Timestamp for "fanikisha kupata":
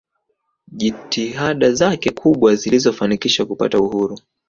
2.93-3.79